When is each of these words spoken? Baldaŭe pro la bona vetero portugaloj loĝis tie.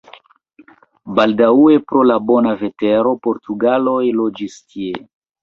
Baldaŭe 1.19 1.75
pro 1.91 2.01
la 2.13 2.15
bona 2.31 2.55
vetero 2.63 3.13
portugaloj 3.29 4.01
loĝis 4.23 4.59
tie. 4.73 4.99